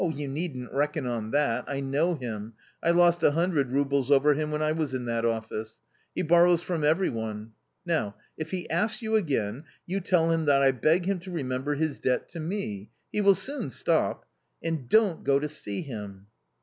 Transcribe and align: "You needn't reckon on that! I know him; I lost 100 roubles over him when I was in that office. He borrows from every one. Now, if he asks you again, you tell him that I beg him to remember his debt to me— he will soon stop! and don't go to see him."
"You 0.01 0.27
needn't 0.27 0.73
reckon 0.73 1.05
on 1.05 1.29
that! 1.29 1.65
I 1.67 1.79
know 1.79 2.15
him; 2.15 2.53
I 2.81 2.89
lost 2.89 3.21
100 3.21 3.69
roubles 3.71 4.09
over 4.09 4.33
him 4.33 4.49
when 4.49 4.63
I 4.63 4.71
was 4.71 4.95
in 4.95 5.05
that 5.05 5.25
office. 5.25 5.79
He 6.15 6.23
borrows 6.23 6.63
from 6.63 6.83
every 6.83 7.11
one. 7.11 7.51
Now, 7.85 8.15
if 8.35 8.49
he 8.49 8.67
asks 8.71 9.03
you 9.03 9.15
again, 9.15 9.63
you 9.85 9.99
tell 9.99 10.31
him 10.31 10.45
that 10.45 10.63
I 10.63 10.71
beg 10.71 11.05
him 11.05 11.19
to 11.19 11.31
remember 11.31 11.75
his 11.75 11.99
debt 11.99 12.29
to 12.29 12.39
me— 12.39 12.89
he 13.13 13.21
will 13.21 13.35
soon 13.35 13.69
stop! 13.69 14.25
and 14.63 14.89
don't 14.89 15.23
go 15.23 15.37
to 15.37 15.47
see 15.47 15.83
him." 15.83 16.25